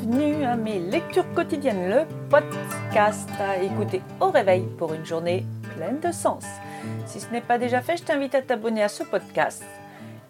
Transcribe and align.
bienvenue 0.00 0.44
à 0.44 0.56
mes 0.56 0.78
lectures 0.78 1.30
quotidiennes, 1.34 1.90
le 1.90 2.28
podcast 2.30 3.28
à 3.38 3.58
écouter 3.58 4.00
au 4.20 4.30
réveil 4.30 4.62
pour 4.78 4.94
une 4.94 5.04
journée 5.04 5.44
pleine 5.76 6.00
de 6.00 6.10
sens. 6.10 6.44
Si 7.06 7.20
ce 7.20 7.30
n'est 7.30 7.40
pas 7.40 7.58
déjà 7.58 7.82
fait, 7.82 7.98
je 7.98 8.04
t'invite 8.04 8.34
à 8.34 8.40
t'abonner 8.40 8.82
à 8.82 8.88
ce 8.88 9.02
podcast 9.02 9.62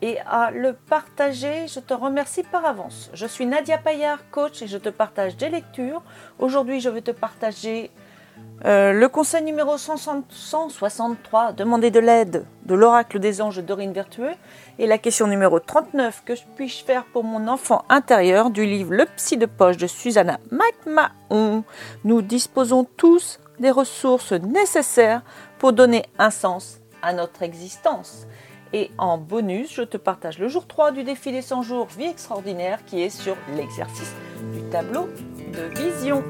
et 0.03 0.19
à 0.21 0.51
le 0.51 0.73
partager. 0.73 1.69
Je 1.69 1.79
te 1.79 1.95
remercie 1.95 2.43
par 2.43 2.65
avance. 2.65 3.11
Je 3.15 3.27
suis 3.27 3.47
Nadia 3.47 3.79
Payard, 3.79 4.19
coach, 4.31 4.63
et 4.63 4.67
je 4.67 4.79
te 4.79 4.89
partage 4.89 5.37
des 5.37 5.49
lectures. 5.49 6.03
Aujourd'hui, 6.39 6.81
je 6.81 6.89
vais 6.89 7.03
te 7.03 7.13
partager 7.13 7.91
euh, 8.67 8.93
le 8.93 9.09
conseil 9.09 9.43
numéro 9.43 9.79
163, 9.79 11.53
demander 11.53 11.91
de 11.91 11.99
l'aide 11.99 12.45
de 12.67 12.75
l'oracle 12.75 13.19
des 13.19 13.41
anges 13.41 13.59
Dorine 13.59 13.93
Vertueux. 13.93 14.33
Et 14.79 14.87
la 14.87 14.99
question 14.99 15.27
numéro 15.27 15.61
39, 15.61 16.23
que 16.27 16.35
puis-je 16.57 16.85
faire 16.85 17.05
pour 17.05 17.25
mon 17.25 17.49
enfant 17.49 17.85
intérieur 17.89 18.51
du 18.51 18.67
livre 18.67 18.93
Le 18.93 19.07
psy 19.17 19.39
de 19.39 19.47
poche 19.47 19.79
de 19.79 19.87
Susanna 19.87 20.39
McMahon. 20.51 21.65
Nous 22.05 22.23
disposons 22.23 22.85
tous 22.97 23.41
des 23.59 23.71
ressources 23.71 24.33
nécessaires 24.33 25.23
pour 25.59 25.73
donner 25.73 26.05
un 26.19 26.31
sens 26.31 26.81
à 27.03 27.13
notre 27.13 27.43
existence. 27.43 28.27
Et 28.73 28.91
en 28.99 29.19
bonus, 29.19 29.73
je 29.75 29.83
te 29.83 29.97
partage 29.97 30.39
le 30.39 30.49
jour 30.49 30.67
3 30.67 30.93
du 30.93 31.03
défi 31.03 31.33
des 31.33 31.43
100 31.43 31.63
jours 31.63 31.87
Vie 31.87 32.05
extraordinaire 32.05 32.85
qui 32.85 33.03
est 33.03 33.11
sur 33.11 33.37
l'exercice 33.57 34.13
du 34.53 34.63
tableau 34.71 35.09
de 35.53 35.81
vision. 35.81 36.23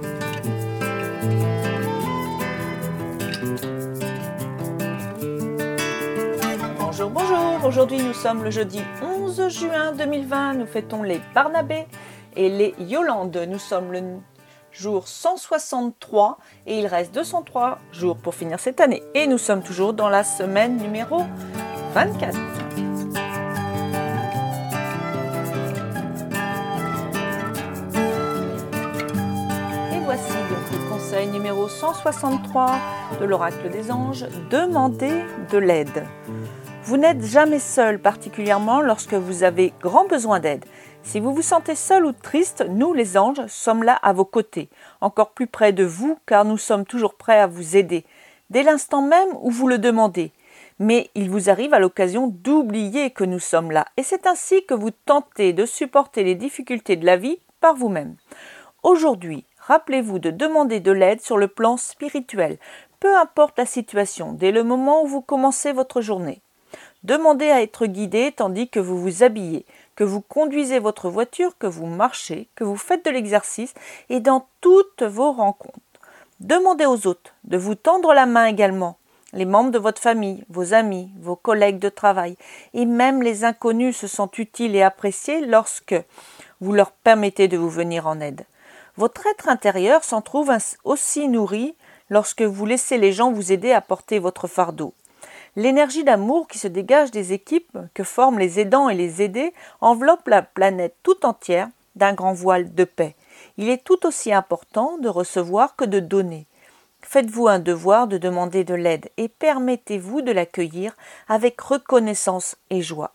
Bonjour, 6.79 7.09
bonjour. 7.11 7.65
Aujourd'hui, 7.65 8.03
nous 8.03 8.13
sommes 8.13 8.45
le 8.45 8.51
jeudi 8.51 8.83
11 9.03 9.49
juin 9.49 9.93
2020. 9.93 10.55
Nous 10.55 10.66
fêtons 10.66 11.03
les 11.03 11.23
Barnabés 11.35 11.87
et 12.37 12.51
les 12.51 12.75
Yolande. 12.79 13.46
Nous 13.49 13.59
sommes 13.59 13.93
le 13.93 14.02
jour 14.73 15.09
163 15.09 16.37
et 16.66 16.80
il 16.80 16.87
reste 16.87 17.15
203 17.15 17.79
jours 17.93 18.18
pour 18.18 18.35
finir 18.35 18.61
cette 18.61 18.80
année. 18.80 19.02
Et 19.15 19.27
nous 19.27 19.38
sommes 19.38 19.63
toujours 19.63 19.95
dans 19.95 20.11
la 20.11 20.23
semaine 20.23 20.77
numéro 20.77 21.23
24. 21.95 22.60
163 31.81 32.79
de 33.23 33.25
l'oracle 33.25 33.71
des 33.71 33.91
anges, 33.91 34.27
demandez 34.51 35.25
de 35.51 35.57
l'aide. 35.57 36.05
Vous 36.85 36.99
n'êtes 36.99 37.25
jamais 37.25 37.59
seul, 37.59 37.99
particulièrement 37.99 38.83
lorsque 38.83 39.15
vous 39.15 39.45
avez 39.45 39.73
grand 39.81 40.07
besoin 40.07 40.41
d'aide. 40.41 40.67
Si 41.03 41.21
vous 41.21 41.33
vous 41.33 41.41
sentez 41.41 41.75
seul 41.75 42.05
ou 42.05 42.13
triste, 42.13 42.67
nous 42.69 42.93
les 42.93 43.17
anges 43.17 43.47
sommes 43.47 43.83
là 43.83 43.95
à 44.03 44.13
vos 44.13 44.27
côtés, 44.27 44.69
encore 45.01 45.31
plus 45.31 45.47
près 45.47 45.73
de 45.73 45.85
vous, 45.85 46.19
car 46.27 46.45
nous 46.45 46.59
sommes 46.59 46.85
toujours 46.85 47.15
prêts 47.15 47.41
à 47.41 47.47
vous 47.47 47.79
aider, 47.79 48.05
dès 48.51 48.63
l'instant 48.63 49.01
même 49.01 49.31
où 49.41 49.51
vous 49.51 49.67
le 49.67 49.79
demandez. 49.79 50.33
Mais 50.81 51.09
il 51.15 51.31
vous 51.31 51.49
arrive 51.49 51.73
à 51.73 51.79
l'occasion 51.79 52.27
d'oublier 52.27 53.11
que 53.11 53.25
nous 53.25 53.39
sommes 53.39 53.71
là, 53.71 53.87
et 53.97 54.03
c'est 54.03 54.27
ainsi 54.27 54.67
que 54.67 54.75
vous 54.75 54.91
tentez 54.91 55.55
de 55.55 55.65
supporter 55.65 56.25
les 56.25 56.35
difficultés 56.35 56.97
de 56.97 57.07
la 57.07 57.17
vie 57.17 57.39
par 57.63 57.75
vous-même. 57.75 58.17
Aujourd'hui, 58.83 59.45
rappelez-vous 59.71 60.18
de 60.18 60.30
demander 60.30 60.80
de 60.80 60.90
l'aide 60.90 61.21
sur 61.21 61.38
le 61.38 61.46
plan 61.46 61.76
spirituel, 61.76 62.59
peu 62.99 63.16
importe 63.16 63.57
la 63.57 63.66
situation, 63.66 64.32
dès 64.32 64.50
le 64.50 64.65
moment 64.65 65.04
où 65.04 65.06
vous 65.06 65.21
commencez 65.21 65.72
votre 65.72 66.00
journée. 66.00 66.41
Demandez 67.04 67.50
à 67.50 67.62
être 67.62 67.87
guidé 67.87 68.32
tandis 68.37 68.69
que 68.69 68.81
vous 68.81 69.00
vous 69.00 69.22
habillez, 69.22 69.65
que 69.94 70.03
vous 70.03 70.22
conduisez 70.22 70.81
votre 70.81 71.09
voiture, 71.09 71.56
que 71.56 71.69
vous 71.69 71.87
marchez, 71.87 72.49
que 72.56 72.65
vous 72.65 72.77
faites 72.77 73.04
de 73.04 73.12
l'exercice 73.12 73.72
et 74.09 74.19
dans 74.19 74.49
toutes 74.60 75.04
vos 75.04 75.31
rencontres. 75.31 75.78
Demandez 76.41 76.87
aux 76.87 77.06
autres 77.06 77.33
de 77.45 77.56
vous 77.56 77.77
tendre 77.77 78.12
la 78.12 78.27
main 78.27 78.47
également, 78.47 78.97
les 79.33 79.45
membres 79.45 79.71
de 79.71 79.78
votre 79.78 80.03
famille, 80.03 80.45
vos 80.49 80.75
amis, 80.75 81.12
vos 81.21 81.37
collègues 81.37 81.78
de 81.78 81.91
travail 81.91 82.37
et 82.75 82.87
même 82.87 83.22
les 83.22 83.45
inconnus 83.45 83.97
se 83.97 84.09
sentent 84.09 84.39
utiles 84.39 84.75
et 84.75 84.83
appréciés 84.83 85.47
lorsque 85.47 85.95
vous 86.61 86.72
leur 86.72 86.91
permettez 86.91 87.47
de 87.47 87.56
vous 87.56 87.71
venir 87.71 88.09
en 88.09 88.21
aide. 88.21 88.45
Votre 89.00 89.27
être 89.28 89.49
intérieur 89.49 90.05
s'en 90.05 90.21
trouve 90.21 90.53
aussi 90.84 91.27
nourri 91.27 91.75
lorsque 92.11 92.43
vous 92.43 92.66
laissez 92.66 92.99
les 92.99 93.12
gens 93.12 93.33
vous 93.33 93.50
aider 93.50 93.72
à 93.72 93.81
porter 93.81 94.19
votre 94.19 94.47
fardeau. 94.47 94.93
L'énergie 95.56 96.05
d'amour 96.05 96.49
qui 96.49 96.59
se 96.59 96.69
dégage 96.69 97.10
des 97.10 97.33
équipes 97.33 97.78
que 97.94 98.05
forment 98.05 98.39
les 98.39 98.60
aidants 98.60 98.91
et 98.91 98.94
les 98.94 99.22
aidés 99.22 99.55
enveloppe 99.81 100.28
la 100.28 100.43
planète 100.43 100.97
tout 101.03 101.25
entière 101.25 101.71
d'un 101.97 102.12
grand 102.12 102.34
voile 102.34 102.75
de 102.75 102.84
paix. 102.84 103.16
Il 103.56 103.71
est 103.71 103.83
tout 103.83 104.06
aussi 104.06 104.34
important 104.34 104.99
de 104.99 105.09
recevoir 105.09 105.77
que 105.77 105.87
de 105.87 106.00
donner. 106.00 106.47
Faites-vous 107.00 107.49
un 107.49 107.59
devoir 107.59 108.06
de 108.06 108.19
demander 108.19 108.65
de 108.65 108.75
l'aide 108.75 109.09
et 109.16 109.28
permettez-vous 109.28 110.21
de 110.21 110.33
l'accueillir 110.33 110.94
avec 111.27 111.59
reconnaissance 111.59 112.55
et 112.69 112.83
joie. 112.83 113.15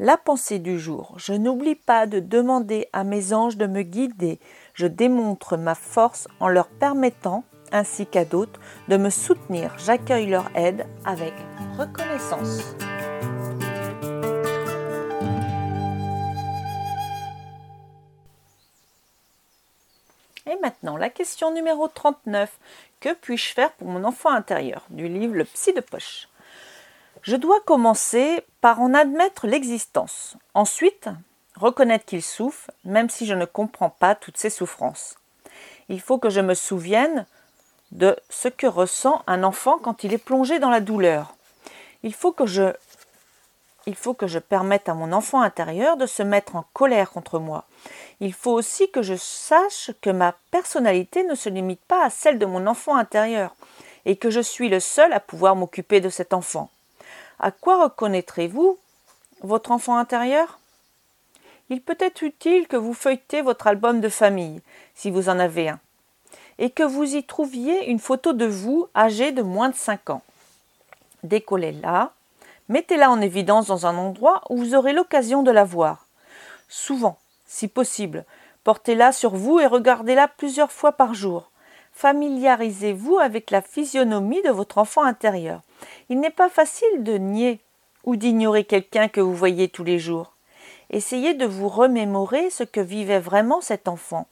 La 0.00 0.16
pensée 0.16 0.58
du 0.58 0.80
jour. 0.80 1.14
Je 1.18 1.34
n'oublie 1.34 1.76
pas 1.76 2.08
de 2.08 2.18
demander 2.18 2.88
à 2.92 3.04
mes 3.04 3.32
anges 3.32 3.56
de 3.56 3.68
me 3.68 3.82
guider. 3.82 4.40
Je 4.74 4.88
démontre 4.88 5.56
ma 5.56 5.76
force 5.76 6.26
en 6.40 6.48
leur 6.48 6.66
permettant 6.66 7.44
ainsi 7.70 8.06
qu'à 8.06 8.24
d'autres 8.24 8.60
de 8.88 8.96
me 8.96 9.08
soutenir. 9.08 9.72
J'accueille 9.78 10.26
leur 10.26 10.50
aide 10.56 10.84
avec 11.04 11.32
reconnaissance. 11.78 12.74
Et 20.46 20.56
maintenant, 20.60 20.96
la 20.96 21.08
question 21.08 21.52
numéro 21.52 21.86
39. 21.86 22.58
Que 22.98 23.14
puis-je 23.14 23.54
faire 23.54 23.72
pour 23.72 23.86
mon 23.86 24.02
enfant 24.02 24.30
intérieur? 24.30 24.84
Du 24.90 25.06
livre 25.06 25.34
Le 25.34 25.44
psy 25.44 25.72
de 25.72 25.80
poche 25.80 26.28
Je 27.22 27.36
dois 27.36 27.60
commencer 27.60 28.44
par 28.60 28.80
en 28.80 28.92
admettre 28.92 29.46
l'existence. 29.46 30.36
Ensuite, 30.52 31.08
reconnaître 31.56 32.04
qu'il 32.04 32.22
souffre, 32.22 32.70
même 32.84 33.10
si 33.10 33.26
je 33.26 33.34
ne 33.34 33.44
comprends 33.44 33.90
pas 33.90 34.14
toutes 34.14 34.38
ses 34.38 34.50
souffrances. 34.50 35.16
Il 35.88 36.00
faut 36.00 36.18
que 36.18 36.30
je 36.30 36.40
me 36.40 36.54
souvienne 36.54 37.26
de 37.92 38.16
ce 38.28 38.48
que 38.48 38.66
ressent 38.66 39.22
un 39.26 39.44
enfant 39.44 39.78
quand 39.78 40.04
il 40.04 40.12
est 40.12 40.18
plongé 40.18 40.58
dans 40.58 40.70
la 40.70 40.80
douleur. 40.80 41.34
Il 42.02 42.14
faut 42.14 42.32
que 42.32 42.46
je 42.46 42.72
il 43.86 43.94
faut 43.94 44.14
que 44.14 44.26
je 44.26 44.38
permette 44.38 44.88
à 44.88 44.94
mon 44.94 45.12
enfant 45.12 45.42
intérieur 45.42 45.98
de 45.98 46.06
se 46.06 46.22
mettre 46.22 46.56
en 46.56 46.64
colère 46.72 47.10
contre 47.10 47.38
moi. 47.38 47.64
Il 48.20 48.32
faut 48.32 48.52
aussi 48.52 48.90
que 48.90 49.02
je 49.02 49.14
sache 49.14 49.90
que 50.00 50.08
ma 50.08 50.34
personnalité 50.50 51.22
ne 51.24 51.34
se 51.34 51.50
limite 51.50 51.82
pas 51.82 52.02
à 52.02 52.08
celle 52.08 52.38
de 52.38 52.46
mon 52.46 52.66
enfant 52.66 52.96
intérieur 52.96 53.54
et 54.06 54.16
que 54.16 54.30
je 54.30 54.40
suis 54.40 54.70
le 54.70 54.80
seul 54.80 55.12
à 55.12 55.20
pouvoir 55.20 55.54
m'occuper 55.54 56.00
de 56.00 56.08
cet 56.08 56.32
enfant. 56.32 56.70
À 57.38 57.50
quoi 57.50 57.82
reconnaîtrez-vous 57.84 58.78
votre 59.42 59.70
enfant 59.70 59.98
intérieur? 59.98 60.58
Il 61.70 61.80
peut 61.80 61.96
être 61.98 62.22
utile 62.22 62.66
que 62.68 62.76
vous 62.76 62.94
feuilletez 62.94 63.42
votre 63.42 63.66
album 63.66 64.00
de 64.00 64.08
famille, 64.08 64.60
si 64.94 65.10
vous 65.10 65.28
en 65.28 65.38
avez 65.38 65.68
un 65.68 65.80
et 66.58 66.70
que 66.70 66.82
vous 66.82 67.16
y 67.16 67.24
trouviez 67.24 67.86
une 67.90 67.98
photo 67.98 68.32
de 68.32 68.46
vous 68.46 68.88
âgé 68.94 69.32
de 69.32 69.42
moins 69.42 69.68
de 69.68 69.74
5 69.74 70.10
ans. 70.10 70.22
Décollez-la, 71.22 72.12
mettez-la 72.68 73.10
en 73.10 73.20
évidence 73.20 73.66
dans 73.66 73.86
un 73.86 73.96
endroit 73.96 74.42
où 74.50 74.58
vous 74.58 74.74
aurez 74.74 74.92
l'occasion 74.92 75.42
de 75.42 75.50
la 75.50 75.64
voir. 75.64 76.06
Souvent, 76.68 77.18
si 77.46 77.68
possible, 77.68 78.24
portez-la 78.62 79.12
sur 79.12 79.34
vous 79.34 79.58
et 79.58 79.66
regardez-la 79.66 80.28
plusieurs 80.28 80.72
fois 80.72 80.92
par 80.92 81.14
jour. 81.14 81.50
Familiarisez-vous 81.92 83.18
avec 83.18 83.50
la 83.50 83.62
physionomie 83.62 84.42
de 84.42 84.50
votre 84.50 84.78
enfant 84.78 85.04
intérieur. 85.04 85.60
Il 86.08 86.18
n'est 86.20 86.30
pas 86.30 86.48
facile 86.48 87.04
de 87.04 87.18
nier 87.18 87.60
ou 88.04 88.16
d'ignorer 88.16 88.64
quelqu'un 88.64 89.08
que 89.08 89.20
vous 89.20 89.34
voyez 89.34 89.68
tous 89.68 89.84
les 89.84 89.98
jours. 89.98 90.33
Essayez 90.90 91.34
de 91.34 91.46
vous 91.46 91.68
remémorer 91.68 92.50
ce 92.50 92.64
que 92.64 92.80
vivait 92.80 93.20
vraiment 93.20 93.60
cet 93.60 93.88
enfant. 93.88 94.26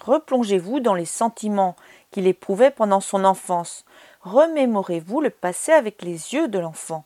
Replongez-vous 0.00 0.80
dans 0.80 0.94
les 0.94 1.06
sentiments 1.06 1.76
qu'il 2.10 2.26
éprouvait 2.26 2.70
pendant 2.70 3.00
son 3.00 3.24
enfance. 3.24 3.84
Remémorez-vous 4.22 5.20
le 5.20 5.30
passé 5.30 5.72
avec 5.72 6.02
les 6.02 6.34
yeux 6.34 6.48
de 6.48 6.58
l'enfant. 6.58 7.04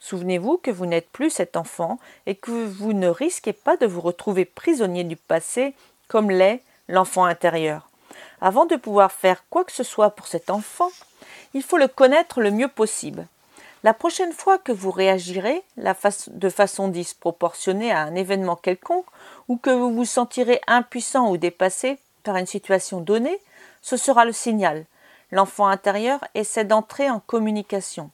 Souvenez-vous 0.00 0.58
que 0.58 0.70
vous 0.70 0.86
n'êtes 0.86 1.08
plus 1.08 1.30
cet 1.30 1.56
enfant 1.56 1.98
et 2.26 2.34
que 2.34 2.50
vous 2.50 2.92
ne 2.92 3.08
risquez 3.08 3.52
pas 3.52 3.76
de 3.76 3.86
vous 3.86 4.00
retrouver 4.00 4.44
prisonnier 4.44 5.04
du 5.04 5.16
passé 5.16 5.74
comme 6.08 6.30
l'est 6.30 6.62
l'enfant 6.88 7.24
intérieur. 7.24 7.88
Avant 8.40 8.66
de 8.66 8.76
pouvoir 8.76 9.12
faire 9.12 9.44
quoi 9.48 9.64
que 9.64 9.72
ce 9.72 9.82
soit 9.82 10.10
pour 10.10 10.26
cet 10.26 10.50
enfant, 10.50 10.90
il 11.54 11.62
faut 11.62 11.78
le 11.78 11.88
connaître 11.88 12.40
le 12.40 12.50
mieux 12.50 12.68
possible. 12.68 13.26
La 13.84 13.92
prochaine 13.92 14.32
fois 14.32 14.56
que 14.56 14.72
vous 14.72 14.90
réagirez 14.90 15.62
de 15.76 16.48
façon 16.48 16.88
disproportionnée 16.88 17.92
à 17.92 18.00
un 18.00 18.14
événement 18.14 18.56
quelconque, 18.56 19.04
ou 19.48 19.58
que 19.58 19.68
vous 19.68 19.92
vous 19.92 20.06
sentirez 20.06 20.58
impuissant 20.66 21.30
ou 21.30 21.36
dépassé, 21.36 21.98
par 22.22 22.36
une 22.36 22.46
situation 22.46 23.02
donnée, 23.02 23.38
ce 23.82 23.98
sera 23.98 24.24
le 24.24 24.32
signal. 24.32 24.86
L'enfant 25.32 25.66
intérieur 25.66 26.24
essaie 26.32 26.64
d'entrer 26.64 27.10
en 27.10 27.20
communication. 27.20 28.10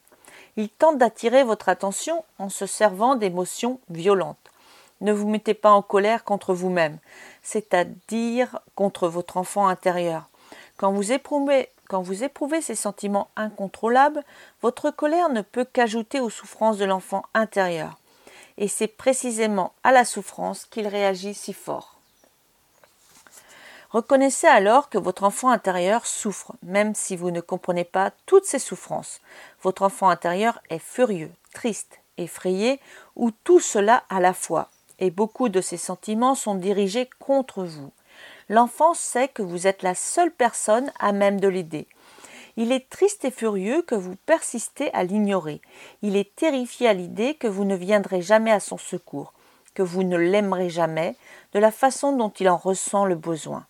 Il 0.57 0.67
tente 0.67 0.97
d'attirer 0.97 1.45
votre 1.45 1.69
attention 1.69 2.25
en 2.37 2.49
se 2.49 2.65
servant 2.65 3.15
d'émotions 3.15 3.79
violentes. 3.89 4.51
Ne 4.99 5.13
vous 5.13 5.29
mettez 5.29 5.53
pas 5.53 5.71
en 5.71 5.81
colère 5.81 6.25
contre 6.25 6.53
vous-même, 6.53 6.97
c'est-à-dire 7.43 8.59
contre 8.75 9.07
votre 9.07 9.37
enfant 9.37 9.69
intérieur. 9.69 10.27
Quand 10.75 10.91
vous 10.91 11.13
éprouvez 11.13 11.69
quand 11.91 12.01
vous 12.01 12.23
éprouvez 12.23 12.61
ces 12.61 12.75
sentiments 12.75 13.27
incontrôlables, 13.35 14.23
votre 14.61 14.91
colère 14.91 15.27
ne 15.27 15.41
peut 15.41 15.65
qu'ajouter 15.65 16.21
aux 16.21 16.29
souffrances 16.29 16.77
de 16.77 16.85
l'enfant 16.85 17.23
intérieur. 17.33 17.99
Et 18.57 18.69
c'est 18.69 18.87
précisément 18.87 19.73
à 19.83 19.91
la 19.91 20.05
souffrance 20.05 20.63
qu'il 20.63 20.87
réagit 20.87 21.33
si 21.33 21.51
fort. 21.51 21.97
Reconnaissez 23.89 24.47
alors 24.47 24.89
que 24.89 24.97
votre 24.97 25.25
enfant 25.25 25.49
intérieur 25.49 26.05
souffre, 26.05 26.53
même 26.63 26.95
si 26.95 27.17
vous 27.17 27.29
ne 27.29 27.41
comprenez 27.41 27.83
pas 27.83 28.11
toutes 28.25 28.45
ses 28.45 28.59
souffrances. 28.59 29.19
Votre 29.61 29.81
enfant 29.81 30.07
intérieur 30.07 30.61
est 30.69 30.79
furieux, 30.79 31.33
triste, 31.53 31.99
effrayé, 32.17 32.79
ou 33.17 33.31
tout 33.43 33.59
cela 33.59 34.05
à 34.07 34.21
la 34.21 34.33
fois, 34.33 34.69
et 34.99 35.11
beaucoup 35.11 35.49
de 35.49 35.59
ses 35.59 35.75
sentiments 35.75 36.35
sont 36.35 36.55
dirigés 36.55 37.09
contre 37.19 37.65
vous. 37.65 37.91
L'enfant 38.51 38.93
sait 38.93 39.29
que 39.29 39.41
vous 39.41 39.65
êtes 39.65 39.81
la 39.81 39.95
seule 39.95 40.29
personne 40.29 40.91
à 40.99 41.13
même 41.13 41.39
de 41.39 41.47
l'aider. 41.47 41.87
Il 42.57 42.73
est 42.73 42.89
triste 42.89 43.23
et 43.23 43.31
furieux 43.31 43.81
que 43.81 43.95
vous 43.95 44.17
persistez 44.25 44.93
à 44.93 45.05
l'ignorer. 45.05 45.61
Il 46.01 46.17
est 46.17 46.35
terrifié 46.35 46.89
à 46.89 46.93
l'idée 46.93 47.35
que 47.35 47.47
vous 47.47 47.63
ne 47.63 47.77
viendrez 47.77 48.21
jamais 48.21 48.51
à 48.51 48.59
son 48.59 48.77
secours, 48.77 49.31
que 49.73 49.81
vous 49.81 50.03
ne 50.03 50.17
l'aimerez 50.17 50.69
jamais 50.69 51.15
de 51.53 51.59
la 51.59 51.71
façon 51.71 52.11
dont 52.11 52.27
il 52.41 52.49
en 52.49 52.57
ressent 52.57 53.05
le 53.05 53.15
besoin. 53.15 53.65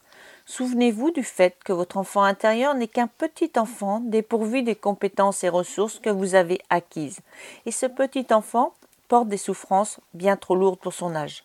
Souvenez-vous 0.48 1.12
du 1.12 1.24
fait 1.24 1.57
que 1.63 1.74
votre 1.74 1.98
enfant 1.98 2.24
intérieur 2.24 2.74
n'est 2.74 2.88
qu'un 2.88 3.06
petit 3.06 3.51
enfant 3.57 4.00
dépourvu 4.00 4.63
des 4.63 4.74
compétences 4.74 5.44
et 5.44 5.50
ressources 5.50 6.00
que 6.00 6.10
vous 6.10 6.33
avez 6.33 6.60
acquises. 6.72 7.19
Et 7.68 7.72
ce 7.72 7.86
petit 7.86 8.25
enfant 8.31 8.74
porte 9.10 9.28
des 9.28 9.38
souffrances 9.38 10.00
bien 10.16 10.38
trop 10.38 10.56
lourdes 10.56 10.80
pour 10.80 10.94
son 10.94 11.16
âge. 11.16 11.44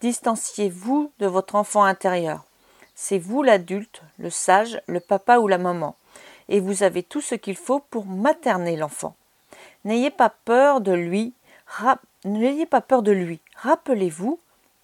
Distanciez-vous 0.00 1.10
de 1.18 1.26
votre 1.26 1.56
enfant 1.56 1.82
intérieur. 1.82 2.44
C'est 2.94 3.18
vous 3.18 3.42
l'adulte, 3.42 4.02
le 4.18 4.30
sage, 4.30 4.80
le 4.86 5.00
papa 5.00 5.38
ou 5.38 5.48
la 5.48 5.58
maman, 5.58 5.96
et 6.48 6.60
vous 6.60 6.82
avez 6.82 7.02
tout 7.02 7.20
ce 7.20 7.34
qu'il 7.34 7.56
faut 7.56 7.80
pour 7.90 8.06
materner 8.06 8.76
l'enfant. 8.76 9.14
N'ayez 9.84 10.10
pas 10.10 10.30
peur 10.30 10.80
de 10.80 10.92
lui. 10.92 11.32
Rappelez-vous 13.56 14.38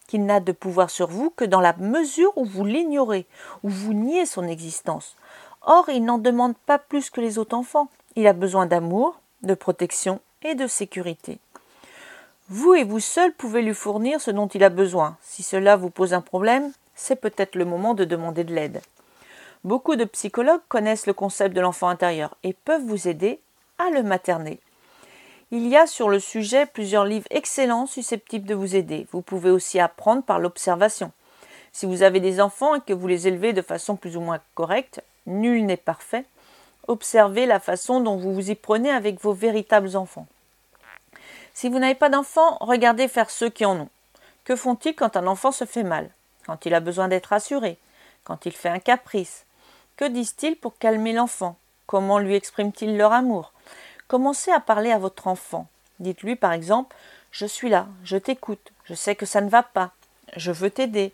qu'il 0.09 0.25
n'a 0.25 0.41
de 0.41 0.53
pouvoir 0.53 0.91
sur 0.91 1.09
vous 1.09 1.31
que 1.31 1.45
dans 1.45 1.61
la 1.61 1.75
mesure 1.75 2.33
où 2.37 2.45
vous 2.45 2.65
l'ignorez, 2.65 3.27
où 3.63 3.69
vous 3.69 3.93
niez 3.93 4.27
son 4.27 4.49
existence. 4.49 5.15
Or, 5.63 5.89
il 5.91 6.05
n'en 6.05 6.19
demande 6.19 6.57
pas 6.57 6.79
plus 6.79 7.11
que 7.11 7.21
les 7.21 7.39
autres 7.39 7.57
enfants. 7.57 7.89
Il 8.17 8.27
a 8.27 8.33
besoin 8.33 8.67
d'amour, 8.67 9.21
de 9.43 9.55
protection 9.55 10.21
et 10.43 10.55
de 10.55 10.67
sécurité. 10.67 11.39
Vous 12.49 12.75
et 12.75 12.85
vous 12.85 13.01
seul 13.01 13.33
pouvez 13.33 13.61
lui 13.61 13.75
fournir 13.75 14.21
ce 14.23 14.31
dont 14.31 14.47
il 14.49 14.65
a 14.65 14.71
besoin. 14.71 15.19
Si 15.23 15.43
cela 15.43 15.77
vous 15.77 15.91
pose 15.91 16.15
un 16.15 16.23
problème, 16.23 16.73
c'est 16.99 17.17
peut-être 17.17 17.55
le 17.55 17.65
moment 17.65 17.95
de 17.95 18.05
demander 18.05 18.45
de 18.45 18.53
l'aide. 18.53 18.83
Beaucoup 19.65 19.97
de 19.97 20.05
psychologues 20.05 20.61
connaissent 20.69 21.07
le 21.07 21.13
concept 21.13 21.55
de 21.55 21.61
l'enfant 21.61 21.89
intérieur 21.89 22.35
et 22.43 22.53
peuvent 22.53 22.85
vous 22.85 23.09
aider 23.09 23.41
à 23.79 23.89
le 23.91 24.03
materner. 24.03 24.59
Il 25.51 25.67
y 25.67 25.77
a 25.77 25.87
sur 25.87 26.09
le 26.09 26.21
sujet 26.21 26.67
plusieurs 26.67 27.05
livres 27.05 27.29
excellents 27.31 27.87
susceptibles 27.87 28.47
de 28.47 28.55
vous 28.55 28.77
aider. 28.77 29.07
Vous 29.13 29.23
pouvez 29.23 29.51
aussi 29.51 29.81
apprendre 29.81 30.23
par 30.23 30.39
l'observation. 30.41 31.13
Si 31.73 31.87
vous 31.87 32.03
avez 32.03 32.21
des 32.21 32.41
enfants 32.41 32.75
et 32.75 32.81
que 32.81 32.93
vous 32.93 33.07
les 33.07 33.29
élevez 33.29 33.53
de 33.53 33.63
façon 33.63 33.97
plus 33.97 34.17
ou 34.17 34.21
moins 34.21 34.41
correcte, 34.55 35.03
nul 35.27 35.65
n'est 35.65 35.77
parfait, 35.77 36.25
observez 36.89 37.47
la 37.47 37.61
façon 37.61 38.01
dont 38.01 38.17
vous 38.17 38.35
vous 38.35 38.51
y 38.51 38.55
prenez 38.55 38.91
avec 38.91 39.23
vos 39.23 39.33
véritables 39.33 39.97
enfants. 39.97 40.27
Si 41.55 41.69
vous 41.69 41.79
n'avez 41.79 41.95
pas 41.95 42.09
d'enfants, 42.09 42.59
regardez 42.61 43.09
faire 43.09 43.31
ceux 43.31 43.51
qui 43.51 43.65
en 43.65 43.79
ont. 43.79 43.89
Que 44.45 44.57
font-ils 44.57 44.95
quand 44.95 45.17
un 45.17 45.27
enfant 45.27 45.53
se 45.53 45.65
fait 45.65 45.85
mal? 45.85 46.11
Quand 46.49 46.65
il 46.65 46.73
a 46.73 46.81
besoin 46.81 47.09
d'être 47.09 47.27
rassuré 47.27 47.77
Quand 48.25 48.47
il 48.47 48.53
fait 48.53 48.71
un 48.71 48.79
caprice 48.79 49.45
Que 49.97 50.07
disent-ils 50.07 50.57
pour 50.57 50.79
calmer 50.79 51.13
l'enfant? 51.13 51.57
Comment 51.87 52.19
lui 52.19 52.35
expriment-ils 52.35 52.97
leur 52.97 53.13
amour? 53.13 53.53
Commencez 54.09 54.51
à 54.51 54.59
parler 54.59 54.91
à 54.91 54.99
votre 54.99 55.27
enfant. 55.27 55.69
Dites-lui 56.01 56.37
par 56.37 56.55
exemple 56.55 56.97
Je 57.33 57.45
suis 57.45 57.69
là, 57.69 57.87
je 58.03 58.17
t'écoute, 58.17 58.73
je 58.85 58.95
sais 58.95 59.15
que 59.15 59.27
ça 59.27 59.43
ne 59.43 59.51
va 59.51 59.63
pas, 59.63 59.93
je 60.37 60.51
veux 60.51 60.71
t'aider, 60.71 61.13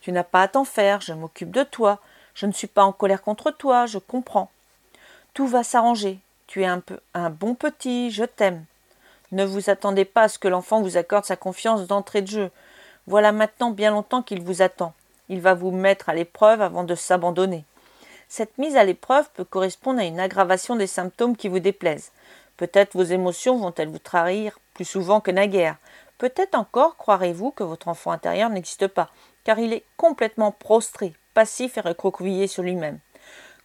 tu 0.00 0.10
n'as 0.10 0.24
pas 0.24 0.42
à 0.42 0.48
t'en 0.48 0.64
faire, 0.64 1.00
je 1.00 1.12
m'occupe 1.12 1.52
de 1.52 1.62
toi, 1.62 2.00
je 2.34 2.46
ne 2.46 2.52
suis 2.52 2.66
pas 2.66 2.82
en 2.82 2.92
colère 2.92 3.22
contre 3.22 3.52
toi, 3.52 3.86
je 3.86 3.98
comprends. 3.98 4.50
Tout 5.32 5.46
va 5.46 5.62
s'arranger, 5.62 6.18
tu 6.48 6.62
es 6.62 6.66
un, 6.66 6.80
peu, 6.80 6.98
un 7.14 7.30
bon 7.30 7.54
petit, 7.54 8.10
je 8.10 8.24
t'aime. 8.24 8.64
Ne 9.30 9.44
vous 9.44 9.70
attendez 9.70 10.04
pas 10.04 10.22
à 10.22 10.28
ce 10.28 10.40
que 10.40 10.48
l'enfant 10.48 10.82
vous 10.82 10.96
accorde 10.96 11.24
sa 11.24 11.36
confiance 11.36 11.86
d'entrée 11.86 12.22
de 12.22 12.26
jeu. 12.26 12.50
Voilà 13.06 13.32
maintenant 13.32 13.70
bien 13.70 13.90
longtemps 13.90 14.22
qu'il 14.22 14.42
vous 14.42 14.62
attend. 14.62 14.94
Il 15.28 15.40
va 15.40 15.54
vous 15.54 15.70
mettre 15.70 16.08
à 16.08 16.14
l'épreuve 16.14 16.60
avant 16.60 16.84
de 16.84 16.94
s'abandonner. 16.94 17.64
Cette 18.28 18.58
mise 18.58 18.76
à 18.76 18.84
l'épreuve 18.84 19.28
peut 19.34 19.44
correspondre 19.44 20.00
à 20.00 20.04
une 20.04 20.20
aggravation 20.20 20.76
des 20.76 20.86
symptômes 20.86 21.36
qui 21.36 21.48
vous 21.48 21.58
déplaisent. 21.58 22.12
Peut-être 22.56 22.96
vos 22.96 23.02
émotions 23.02 23.58
vont-elles 23.58 23.88
vous 23.88 23.98
trahir 23.98 24.58
plus 24.74 24.84
souvent 24.84 25.20
que 25.20 25.30
naguère. 25.30 25.76
Peut-être 26.18 26.54
encore 26.54 26.96
croirez-vous 26.96 27.50
que 27.50 27.64
votre 27.64 27.88
enfant 27.88 28.12
intérieur 28.12 28.50
n'existe 28.50 28.86
pas, 28.86 29.10
car 29.44 29.58
il 29.58 29.72
est 29.72 29.84
complètement 29.96 30.52
prostré, 30.52 31.12
passif 31.34 31.76
et 31.76 31.80
recroquevillé 31.80 32.46
sur 32.46 32.62
lui-même. 32.62 33.00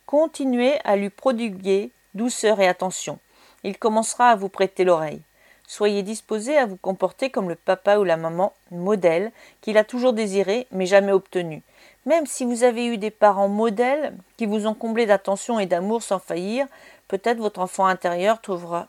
Continuez 0.07 0.79
à 0.83 0.95
lui 0.95 1.09
prodiguer 1.09 1.91
douceur 2.15 2.59
et 2.59 2.67
attention. 2.67 3.19
Il 3.63 3.77
commencera 3.77 4.29
à 4.29 4.35
vous 4.35 4.49
prêter 4.49 4.83
l'oreille. 4.83 5.21
Soyez 5.67 6.01
disposé 6.01 6.57
à 6.57 6.65
vous 6.65 6.77
comporter 6.77 7.29
comme 7.29 7.49
le 7.49 7.55
papa 7.55 7.97
ou 7.97 8.03
la 8.03 8.17
maman 8.17 8.53
modèle 8.71 9.31
qu'il 9.61 9.77
a 9.77 9.83
toujours 9.83 10.13
désiré 10.13 10.65
mais 10.71 10.85
jamais 10.85 11.11
obtenu. 11.11 11.61
Même 12.05 12.25
si 12.25 12.45
vous 12.45 12.63
avez 12.63 12.85
eu 12.87 12.97
des 12.97 13.11
parents 13.11 13.49
modèles 13.49 14.15
qui 14.37 14.45
vous 14.45 14.65
ont 14.65 14.73
comblé 14.73 15.05
d'attention 15.05 15.59
et 15.59 15.65
d'amour 15.65 16.01
sans 16.01 16.19
faillir, 16.19 16.65
peut-être 17.09 17.39
votre 17.39 17.59
enfant 17.59 17.85
intérieur 17.85 18.41
trouvera 18.41 18.87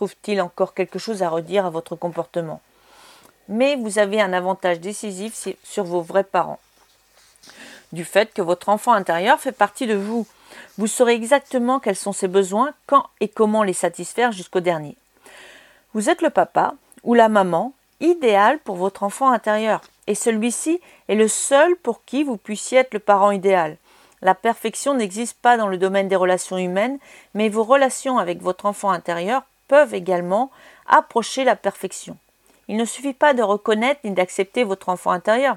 trouve-t-il 0.00 0.40
encore 0.40 0.72
quelque 0.72 0.98
chose 0.98 1.22
à 1.22 1.28
redire 1.28 1.66
à 1.66 1.70
votre 1.70 1.94
comportement. 1.94 2.62
Mais 3.48 3.76
vous 3.76 3.98
avez 3.98 4.18
un 4.18 4.32
avantage 4.32 4.80
décisif 4.80 5.48
sur 5.62 5.84
vos 5.84 6.00
vrais 6.00 6.24
parents. 6.24 6.58
Du 7.92 8.06
fait 8.06 8.32
que 8.32 8.40
votre 8.40 8.70
enfant 8.70 8.92
intérieur 8.92 9.40
fait 9.40 9.52
partie 9.52 9.86
de 9.86 9.96
vous. 9.96 10.26
Vous 10.78 10.86
saurez 10.86 11.14
exactement 11.14 11.80
quels 11.80 11.96
sont 11.96 12.12
ses 12.12 12.28
besoins, 12.28 12.72
quand 12.86 13.04
et 13.20 13.28
comment 13.28 13.62
les 13.62 13.74
satisfaire 13.74 14.32
jusqu'au 14.32 14.60
dernier. 14.60 14.96
Vous 15.92 16.08
êtes 16.08 16.22
le 16.22 16.30
papa 16.30 16.74
ou 17.02 17.14
la 17.14 17.28
maman 17.28 17.72
idéal 17.98 18.60
pour 18.60 18.76
votre 18.76 19.02
enfant 19.02 19.32
intérieur 19.32 19.80
et 20.06 20.14
celui-ci 20.14 20.80
est 21.08 21.16
le 21.16 21.26
seul 21.26 21.74
pour 21.76 22.04
qui 22.04 22.22
vous 22.22 22.36
puissiez 22.36 22.78
être 22.78 22.94
le 22.94 23.00
parent 23.00 23.32
idéal. 23.32 23.76
La 24.22 24.36
perfection 24.36 24.94
n'existe 24.94 25.38
pas 25.40 25.56
dans 25.56 25.66
le 25.66 25.78
domaine 25.78 26.06
des 26.06 26.14
relations 26.14 26.58
humaines, 26.58 26.98
mais 27.34 27.48
vos 27.48 27.64
relations 27.64 28.18
avec 28.18 28.40
votre 28.40 28.66
enfant 28.66 28.90
intérieur 28.90 29.42
peuvent 29.66 29.94
également 29.94 30.52
approcher 30.86 31.42
la 31.42 31.56
perfection. 31.56 32.16
Il 32.68 32.76
ne 32.76 32.84
suffit 32.84 33.12
pas 33.12 33.34
de 33.34 33.42
reconnaître 33.42 34.00
ni 34.04 34.12
d'accepter 34.12 34.62
votre 34.62 34.90
enfant 34.90 35.10
intérieur. 35.10 35.56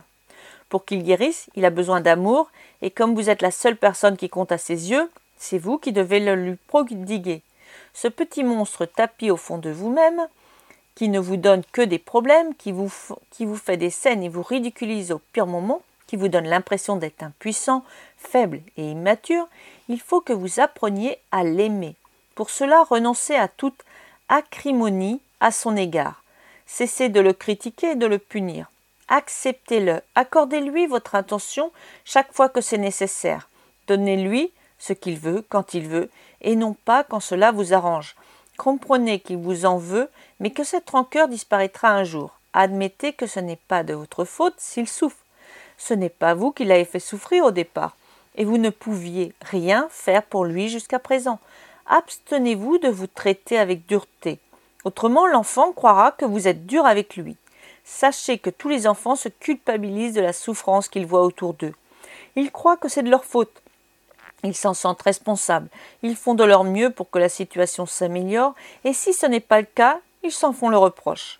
Pour 0.67 0.85
qu'il 0.85 1.03
guérisse, 1.03 1.47
il 1.55 1.63
a 1.65 1.69
besoin 1.69 2.01
d'amour, 2.01 2.49
et 2.81 2.89
comme 2.89 3.13
vous 3.13 3.29
êtes 3.29 3.43
la 3.43 3.51
seule 3.51 3.75
personne 3.75 4.17
qui 4.17 4.29
compte 4.29 4.51
à 4.51 4.57
ses 4.57 4.89
yeux, 4.89 5.11
c'est 5.37 5.59
vous 5.59 5.77
qui 5.77 5.91
devez 5.91 6.19
le 6.19 6.33
lui 6.35 6.55
prodiguer. 6.67 7.43
Ce 7.93 8.07
petit 8.07 8.43
monstre 8.43 8.85
tapis 8.85 9.31
au 9.31 9.38
fond 9.38 9.57
de 9.57 9.69
vous-même, 9.69 10.27
qui 10.95 11.09
ne 11.09 11.19
vous 11.19 11.38
donne 11.38 11.63
que 11.71 11.81
des 11.81 12.00
problèmes, 12.00 12.55
qui 12.55 12.71
vous, 12.71 12.91
qui 13.31 13.45
vous 13.45 13.55
fait 13.55 13.77
des 13.77 13.89
scènes 13.89 14.23
et 14.23 14.29
vous 14.29 14.43
ridiculise 14.43 15.12
au 15.12 15.19
pire 15.31 15.47
moment, 15.47 15.81
qui 16.07 16.15
vous 16.15 16.27
donne 16.27 16.47
l'impression 16.47 16.95
d'être 16.95 17.23
impuissant, 17.23 17.83
faible 18.17 18.62
et 18.77 18.91
immature, 18.91 19.47
il 19.89 20.00
faut 20.00 20.21
que 20.21 20.33
vous 20.33 20.59
appreniez 20.59 21.17
à 21.31 21.43
l'aimer. 21.43 21.95
Pour 22.35 22.50
cela, 22.50 22.83
renoncez 22.83 23.35
à 23.35 23.47
toute 23.47 23.83
acrimonie 24.29 25.21
à 25.39 25.51
son 25.51 25.75
égard. 25.75 26.23
Cessez 26.65 27.09
de 27.09 27.19
le 27.19 27.33
critiquer 27.33 27.91
et 27.91 27.95
de 27.95 28.05
le 28.05 28.17
punir. 28.17 28.69
Acceptez-le, 29.07 30.01
accordez-lui 30.15 30.88
votre 30.88 31.15
intention 31.15 31.71
chaque 32.05 32.33
fois 32.33 32.50
que 32.50 32.62
c'est 32.62 32.77
nécessaire. 32.77 33.50
Donnez-lui 33.88 34.51
ce 34.83 34.91
qu'il 34.91 35.17
veut 35.17 35.45
quand 35.47 35.73
il 35.73 35.87
veut, 35.87 36.09
et 36.41 36.57
non 36.57 36.73
pas 36.73 37.05
quand 37.05 37.21
cela 37.21 37.53
vous 37.53 37.73
arrange. 37.73 38.17
Comprenez 38.57 39.21
qu'il 39.21 39.37
vous 39.37 39.65
en 39.65 39.77
veut, 39.77 40.09
mais 40.41 40.51
que 40.51 40.65
cette 40.65 40.89
rancœur 40.89 41.29
disparaîtra 41.29 41.87
un 41.87 42.03
jour. 42.03 42.31
Admettez 42.51 43.13
que 43.13 43.25
ce 43.25 43.39
n'est 43.39 43.61
pas 43.69 43.83
de 43.83 43.93
votre 43.93 44.25
faute 44.25 44.55
s'il 44.57 44.89
souffre. 44.89 45.23
Ce 45.77 45.93
n'est 45.93 46.09
pas 46.09 46.33
vous 46.33 46.51
qui 46.51 46.65
l'avez 46.65 46.83
fait 46.83 46.99
souffrir 46.99 47.45
au 47.45 47.51
départ, 47.51 47.95
et 48.35 48.43
vous 48.43 48.57
ne 48.57 48.69
pouviez 48.69 49.33
rien 49.41 49.87
faire 49.89 50.23
pour 50.23 50.43
lui 50.43 50.67
jusqu'à 50.67 50.99
présent. 50.99 51.39
Abstenez-vous 51.85 52.77
de 52.77 52.89
vous 52.89 53.07
traiter 53.07 53.57
avec 53.57 53.85
dureté. 53.85 54.39
Autrement, 54.83 55.27
l'enfant 55.27 55.71
croira 55.71 56.11
que 56.11 56.25
vous 56.25 56.49
êtes 56.49 56.65
dur 56.65 56.85
avec 56.85 57.15
lui. 57.15 57.37
Sachez 57.85 58.37
que 58.37 58.49
tous 58.49 58.67
les 58.67 58.85
enfants 58.85 59.15
se 59.15 59.29
culpabilisent 59.29 60.15
de 60.15 60.21
la 60.21 60.33
souffrance 60.33 60.89
qu'ils 60.89 61.07
voient 61.07 61.23
autour 61.23 61.53
d'eux. 61.53 61.73
Ils 62.35 62.51
croient 62.51 62.77
que 62.77 62.89
c'est 62.89 63.03
de 63.03 63.09
leur 63.09 63.23
faute. 63.23 63.62
Ils 64.43 64.55
s'en 64.55 64.73
sentent 64.73 65.01
responsables. 65.01 65.69
Ils 66.01 66.15
font 66.15 66.35
de 66.35 66.43
leur 66.43 66.63
mieux 66.63 66.89
pour 66.89 67.09
que 67.09 67.19
la 67.19 67.29
situation 67.29 67.85
s'améliore, 67.85 68.55
et 68.83 68.93
si 68.93 69.13
ce 69.13 69.25
n'est 69.25 69.39
pas 69.39 69.62
le 69.62 69.67
cas, 69.67 70.00
ils 70.23 70.31
s'en 70.31 70.53
font 70.53 70.69
le 70.69 70.77
reproche. 70.77 71.39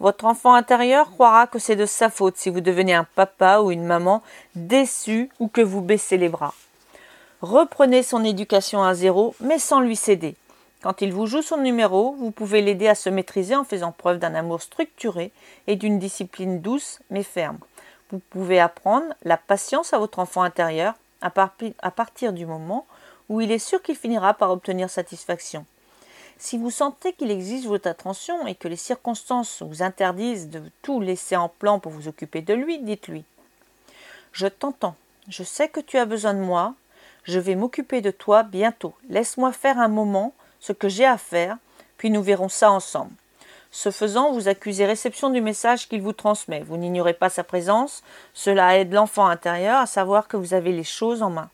Votre 0.00 0.24
enfant 0.24 0.54
intérieur 0.54 1.10
croira 1.10 1.46
que 1.46 1.58
c'est 1.58 1.76
de 1.76 1.86
sa 1.86 2.08
faute 2.08 2.36
si 2.36 2.48
vous 2.48 2.60
devenez 2.60 2.94
un 2.94 3.04
papa 3.04 3.60
ou 3.60 3.70
une 3.70 3.84
maman 3.84 4.22
déçu 4.54 5.30
ou 5.38 5.48
que 5.48 5.60
vous 5.60 5.82
baissez 5.82 6.16
les 6.16 6.30
bras. 6.30 6.54
Reprenez 7.42 8.02
son 8.02 8.24
éducation 8.24 8.82
à 8.82 8.94
zéro, 8.94 9.34
mais 9.40 9.58
sans 9.58 9.80
lui 9.80 9.96
céder. 9.96 10.36
Quand 10.82 11.02
il 11.02 11.12
vous 11.12 11.26
joue 11.26 11.42
son 11.42 11.58
numéro, 11.58 12.16
vous 12.18 12.30
pouvez 12.30 12.62
l'aider 12.62 12.88
à 12.88 12.94
se 12.94 13.10
maîtriser 13.10 13.54
en 13.54 13.64
faisant 13.64 13.92
preuve 13.92 14.18
d'un 14.18 14.34
amour 14.34 14.62
structuré 14.62 15.30
et 15.66 15.76
d'une 15.76 15.98
discipline 15.98 16.62
douce 16.62 17.00
mais 17.10 17.22
ferme. 17.22 17.58
Vous 18.10 18.20
pouvez 18.30 18.58
apprendre 18.58 19.06
la 19.22 19.36
patience 19.36 19.92
à 19.92 19.98
votre 19.98 20.18
enfant 20.18 20.42
intérieur 20.42 20.94
à, 21.20 21.30
partir 21.30 22.32
du 22.32 22.46
moment 22.46 22.86
où 23.28 23.40
il 23.40 23.52
est 23.52 23.58
sûr 23.58 23.82
qu'il 23.82 23.96
finira 23.96 24.34
par 24.34 24.50
obtenir 24.50 24.90
satisfaction. 24.90 25.64
Si 26.38 26.56
vous 26.56 26.70
sentez 26.70 27.12
qu'il 27.12 27.30
exige 27.30 27.66
votre 27.66 27.88
attention 27.88 28.46
et 28.46 28.54
que 28.54 28.68
les 28.68 28.76
circonstances 28.76 29.62
vous 29.62 29.82
interdisent 29.82 30.48
de 30.48 30.62
tout 30.82 31.00
laisser 31.00 31.36
en 31.36 31.48
plan 31.48 31.78
pour 31.78 31.92
vous 31.92 32.08
occuper 32.08 32.40
de 32.40 32.54
lui, 32.54 32.78
dites-lui 32.78 33.24
Je 34.32 34.46
t'entends, 34.46 34.96
je 35.28 35.42
sais 35.42 35.68
que 35.68 35.80
tu 35.80 35.98
as 35.98 36.06
besoin 36.06 36.34
de 36.34 36.40
moi, 36.40 36.74
je 37.24 37.38
vais 37.38 37.54
m'occuper 37.54 38.00
de 38.00 38.10
toi 38.10 38.42
bientôt, 38.42 38.94
laisse-moi 39.08 39.52
faire 39.52 39.78
un 39.78 39.88
moment 39.88 40.32
ce 40.60 40.72
que 40.72 40.88
j'ai 40.88 41.04
à 41.04 41.18
faire, 41.18 41.58
puis 41.98 42.10
nous 42.10 42.22
verrons 42.22 42.48
ça 42.48 42.70
ensemble. 42.70 43.12
Ce 43.70 43.90
faisant, 43.90 44.32
vous 44.32 44.48
accusez 44.48 44.84
réception 44.84 45.30
du 45.30 45.40
message 45.40 45.88
qu'il 45.88 46.02
vous 46.02 46.12
transmet. 46.12 46.60
Vous 46.60 46.76
n'ignorez 46.76 47.14
pas 47.14 47.28
sa 47.28 47.44
présence. 47.44 48.02
Cela 48.34 48.78
aide 48.78 48.92
l'enfant 48.92 49.26
intérieur 49.26 49.78
à 49.78 49.86
savoir 49.86 50.26
que 50.26 50.36
vous 50.36 50.54
avez 50.54 50.72
les 50.72 50.84
choses 50.84 51.22
en 51.22 51.30
main 51.30 51.50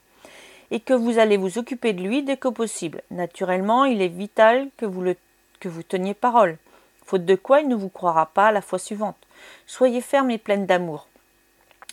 et 0.70 0.80
que 0.80 0.94
vous 0.94 1.18
allez 1.18 1.36
vous 1.36 1.58
occuper 1.58 1.92
de 1.92 2.02
lui 2.02 2.22
dès 2.22 2.36
que 2.36 2.48
possible. 2.48 3.02
Naturellement, 3.10 3.84
il 3.84 4.02
est 4.02 4.08
vital 4.08 4.68
que 4.76 4.86
vous, 4.86 5.02
le, 5.02 5.16
que 5.60 5.68
vous 5.68 5.82
teniez 5.82 6.14
parole, 6.14 6.56
faute 7.04 7.24
de 7.24 7.34
quoi 7.36 7.60
il 7.60 7.68
ne 7.68 7.76
vous 7.76 7.88
croira 7.88 8.26
pas 8.26 8.50
la 8.50 8.62
fois 8.62 8.78
suivante. 8.78 9.16
Soyez 9.66 10.00
ferme 10.00 10.30
et 10.30 10.38
pleine 10.38 10.66
d'amour. 10.66 11.06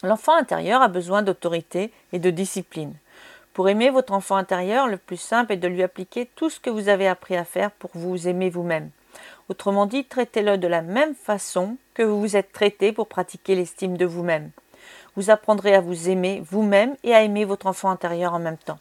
L'enfant 0.01 0.35
intérieur 0.35 0.81
a 0.81 0.87
besoin 0.87 1.21
d'autorité 1.21 1.91
et 2.13 2.19
de 2.19 2.29
discipline. 2.29 2.93
Pour 3.53 3.69
aimer 3.69 3.89
votre 3.89 4.13
enfant 4.13 4.35
intérieur, 4.35 4.87
le 4.87 4.97
plus 4.97 5.17
simple 5.17 5.53
est 5.53 5.57
de 5.57 5.67
lui 5.67 5.83
appliquer 5.83 6.29
tout 6.35 6.49
ce 6.49 6.59
que 6.59 6.71
vous 6.71 6.89
avez 6.89 7.07
appris 7.07 7.35
à 7.37 7.45
faire 7.45 7.71
pour 7.71 7.91
vous 7.93 8.27
aimer 8.27 8.49
vous-même. 8.49 8.89
Autrement 9.49 9.85
dit, 9.85 10.05
traitez-le 10.05 10.57
de 10.57 10.67
la 10.67 10.81
même 10.81 11.15
façon 11.15 11.77
que 11.93 12.03
vous 12.03 12.19
vous 12.19 12.35
êtes 12.35 12.51
traité 12.51 12.91
pour 12.91 13.07
pratiquer 13.07 13.55
l'estime 13.55 13.97
de 13.97 14.05
vous-même 14.05 14.51
vous 15.15 15.29
apprendrez 15.29 15.75
à 15.75 15.81
vous 15.81 16.09
aimer 16.09 16.43
vous-même 16.49 16.95
et 17.03 17.13
à 17.13 17.21
aimer 17.21 17.45
votre 17.45 17.67
enfant 17.67 17.89
intérieur 17.89 18.33
en 18.33 18.39
même 18.39 18.57
temps. 18.57 18.79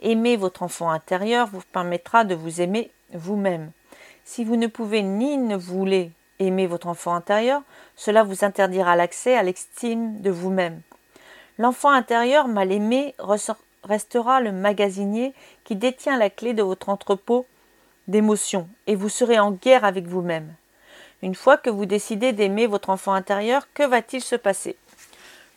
Aimer 0.00 0.36
votre 0.36 0.62
enfant 0.62 0.90
intérieur 0.90 1.48
vous 1.48 1.62
permettra 1.72 2.24
de 2.24 2.34
vous 2.34 2.60
aimer 2.60 2.90
vous-même. 3.12 3.72
Si 4.24 4.44
vous 4.44 4.56
ne 4.56 4.66
pouvez 4.66 5.02
ni 5.02 5.36
ne 5.36 5.56
voulez 5.56 6.12
aimer 6.38 6.66
votre 6.66 6.86
enfant 6.86 7.14
intérieur, 7.14 7.62
cela 7.96 8.22
vous 8.22 8.44
interdira 8.44 8.94
l'accès 8.94 9.36
à 9.36 9.42
l'estime 9.42 10.20
de 10.20 10.30
vous-même. 10.30 10.80
L'enfant 11.58 11.90
intérieur 11.90 12.46
mal 12.46 12.70
aimé 12.70 13.14
restera 13.82 14.40
le 14.40 14.52
magasinier 14.52 15.34
qui 15.64 15.74
détient 15.74 16.16
la 16.16 16.30
clé 16.30 16.54
de 16.54 16.62
votre 16.62 16.88
entrepôt 16.88 17.46
d'émotions 18.08 18.68
et 18.86 18.96
vous 18.96 19.08
serez 19.08 19.38
en 19.38 19.52
guerre 19.52 19.84
avec 19.84 20.06
vous-même. 20.06 20.52
Une 21.22 21.34
fois 21.34 21.56
que 21.56 21.70
vous 21.70 21.86
décidez 21.86 22.32
d'aimer 22.32 22.66
votre 22.66 22.90
enfant 22.90 23.12
intérieur, 23.12 23.68
que 23.74 23.82
va-t-il 23.82 24.22
se 24.22 24.36
passer? 24.36 24.76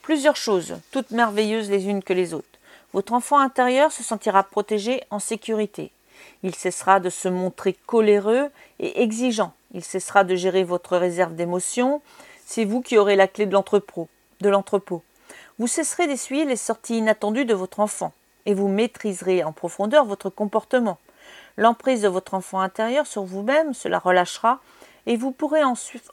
Plusieurs 0.02 0.36
choses, 0.36 0.78
toutes 0.92 1.12
merveilleuses 1.12 1.70
les 1.70 1.88
unes 1.88 2.04
que 2.04 2.14
les 2.14 2.34
autres. 2.34 2.48
Votre 2.94 3.14
enfant 3.14 3.40
intérieur 3.40 3.92
se 3.92 4.04
sentira 4.04 4.44
protégé 4.44 5.02
en 5.12 5.20
sécurité. 5.20 5.92
Il 6.44 6.56
cessera 6.56 7.00
de 7.00 7.10
se 7.10 7.28
montrer 7.30 7.74
coléreux 7.86 8.50
et 8.80 9.02
exigeant. 9.02 9.54
Il 9.74 9.84
cessera 9.84 10.24
de 10.24 10.36
gérer 10.36 10.64
votre 10.64 10.98
réserve 10.98 11.36
d'émotions. 11.36 12.02
C'est 12.46 12.66
vous 12.66 12.82
qui 12.82 12.98
aurez 12.98 13.16
la 13.16 13.28
clé 13.28 13.46
de 13.46 13.54
l'entrepôt. 14.50 15.04
Vous 15.60 15.68
cesserez 15.68 16.08
d'essuyer 16.08 16.46
les 16.46 16.56
sorties 16.56 16.98
inattendues 16.98 17.46
de 17.46 17.54
votre 17.54 17.80
enfant 17.80 18.14
et 18.46 18.54
vous 18.54 18.68
maîtriserez 18.68 19.44
en 19.44 19.54
profondeur 19.54 20.06
votre 20.06 20.30
comportement. 20.30 20.98
L'emprise 21.58 22.02
de 22.02 22.08
votre 22.08 22.34
enfant 22.34 22.60
intérieur 22.60 23.06
sur 23.06 23.24
vous-même 23.24 23.74
se 23.74 23.88
la 23.88 24.00
relâchera 24.00 24.60
et 25.06 25.18
vous 25.18 25.32
pourrez 25.32 25.62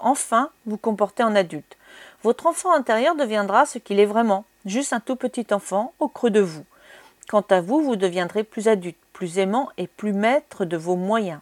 enfin 0.01 0.51
vous 0.67 0.79
comporter 0.79 1.23
en 1.23 1.35
adulte. 1.35 1.77
Votre 2.23 2.47
enfant 2.47 2.73
intérieur 2.73 3.15
deviendra 3.15 3.67
ce 3.67 3.79
qu'il 3.79 4.01
est 4.01 4.07
vraiment, 4.07 4.45
juste 4.67 4.93
un 4.93 5.01
tout 5.01 5.17
petit 5.17 5.47
enfant 5.53 5.93
au 5.99 6.09
creux 6.09 6.31
de 6.31 6.41
vous. 6.41 6.65
Quant 7.29 7.45
à 7.51 7.61
vous, 7.61 7.83
vous 7.83 7.97
deviendrez 7.97 8.43
plus 8.43 8.69
adulte, 8.69 8.99
plus 9.13 9.39
aimant 9.39 9.69
et 9.77 9.87
plus 9.87 10.13
maître 10.13 10.65
de 10.65 10.77
vos 10.77 10.97
moyens. 10.97 11.41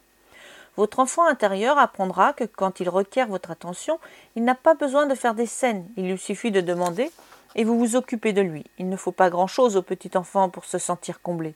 Votre 0.77 0.99
enfant 0.99 1.27
intérieur 1.27 1.79
apprendra 1.79 2.35
que 2.35 2.45
quand 2.45 2.81
il 2.81 2.89
requiert 2.91 3.29
votre 3.29 3.51
attention, 3.51 3.99
il 4.35 4.45
n'a 4.45 4.55
pas 4.55 4.75
besoin 4.75 5.07
de 5.07 5.15
faire 5.15 5.35
des 5.35 5.47
scènes, 5.47 5.87
il 5.97 6.11
lui 6.11 6.19
suffit 6.19 6.51
de 6.51 6.61
demander 6.61 7.11
et 7.55 7.65
vous 7.65 7.79
vous 7.79 7.97
occupez 7.97 8.35
de 8.35 8.43
lui. 8.43 8.65
Il 8.79 8.89
ne 8.91 8.97
faut 8.97 9.13
pas 9.13 9.31
grand-chose 9.31 9.77
au 9.77 9.83
petit 9.83 10.11
enfant 10.17 10.51
pour 10.51 10.67
se 10.67 10.77
sentir 10.77 11.23
comblé. 11.23 11.55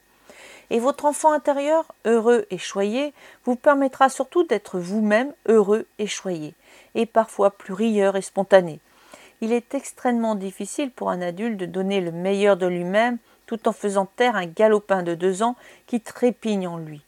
Et 0.71 0.79
votre 0.79 1.05
enfant 1.05 1.33
intérieur, 1.33 1.85
heureux 2.05 2.47
et 2.51 2.59
choyé, 2.59 3.13
vous 3.45 3.57
permettra 3.57 4.09
surtout 4.09 4.45
d'être 4.45 4.79
vous-même 4.79 5.33
heureux 5.49 5.87
et 5.99 6.07
choyé, 6.07 6.55
et 6.95 7.07
parfois 7.07 7.51
plus 7.51 7.75
rieur 7.75 8.17
et 8.17 8.23
spontané. 8.23 8.81
Il 9.41 9.53
est 9.53 9.75
extrêmement 9.75 10.35
difficile 10.35 10.91
pour 10.91 11.11
un 11.11 11.23
adulte 11.23 11.57
de 11.57 11.67
donner 11.67 12.01
le 12.01 12.13
meilleur 12.13 12.57
de 12.57 12.67
lui-même 12.67 13.19
tout 13.47 13.67
en 13.69 13.73
faisant 13.73 14.07
taire 14.07 14.37
un 14.37 14.47
galopin 14.47 15.03
de 15.03 15.17
deux 15.17 15.43
ans 15.43 15.57
qui 15.89 16.01
trépigne 16.01 16.69
en 16.69 16.79
lui. 16.79 17.03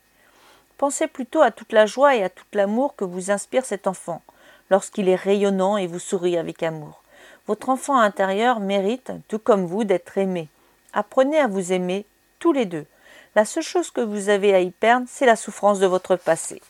Pensez 0.76 1.06
plutôt 1.06 1.40
à 1.40 1.52
toute 1.52 1.70
la 1.70 1.86
joie 1.86 2.16
et 2.16 2.24
à 2.24 2.28
tout 2.28 2.44
l'amour 2.52 2.96
que 2.96 3.04
vous 3.04 3.30
inspire 3.30 3.64
cet 3.64 3.86
enfant, 3.86 4.22
lorsqu'il 4.68 5.08
est 5.08 5.14
rayonnant 5.14 5.76
et 5.76 5.86
vous 5.86 6.00
sourit 6.00 6.36
avec 6.36 6.64
amour. 6.64 7.04
Votre 7.46 7.68
enfant 7.68 7.96
intérieur 7.96 8.58
mérite, 8.58 9.12
tout 9.28 9.38
comme 9.38 9.66
vous, 9.66 9.84
d'être 9.84 10.18
aimé. 10.18 10.48
Apprenez 10.92 11.38
à 11.38 11.46
vous 11.46 11.72
aimer 11.72 12.06
tous 12.40 12.52
les 12.52 12.64
deux. 12.66 12.86
La 13.34 13.44
seule 13.46 13.62
chose 13.62 13.90
que 13.90 14.02
vous 14.02 14.28
avez 14.28 14.54
à 14.54 14.60
y 14.60 14.70
perdre, 14.70 15.06
c'est 15.08 15.24
la 15.24 15.36
souffrance 15.36 15.78
de 15.78 15.86
votre 15.86 16.16
passé. 16.16 16.60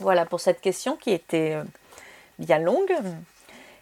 Voilà 0.00 0.26
pour 0.26 0.40
cette 0.40 0.60
question 0.60 0.96
qui 0.96 1.12
était 1.12 1.54
euh, 1.54 1.64
bien 2.38 2.58
longue. 2.58 2.94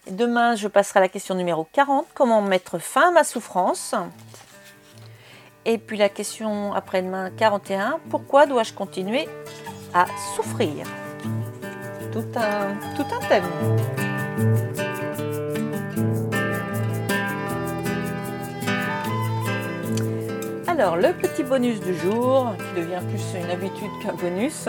Demain, 0.08 0.54
je 0.54 0.68
passerai 0.68 1.00
à 1.00 1.02
la 1.02 1.08
question 1.08 1.34
numéro 1.34 1.66
40, 1.72 2.06
comment 2.14 2.42
mettre 2.42 2.78
fin 2.78 3.08
à 3.08 3.10
ma 3.10 3.24
souffrance? 3.24 3.94
Et 5.64 5.78
puis 5.78 5.98
la 5.98 6.08
question 6.08 6.72
après-demain 6.72 7.30
41, 7.36 7.98
pourquoi 8.08 8.46
dois-je 8.46 8.72
continuer 8.72 9.28
à 9.92 10.06
souffrir? 10.36 10.86
Tout 12.12 12.26
un, 12.36 12.76
tout 12.96 13.06
un 13.14 13.20
thème. 13.28 14.89
Alors, 20.80 20.96
le 20.96 21.12
petit 21.12 21.42
bonus 21.42 21.78
du 21.80 21.94
jour, 21.94 22.54
qui 22.56 22.80
devient 22.80 23.02
plus 23.06 23.38
une 23.38 23.50
habitude 23.50 23.90
qu'un 24.02 24.14
bonus. 24.14 24.66